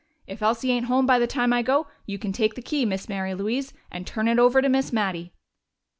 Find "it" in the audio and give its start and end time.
4.27-4.39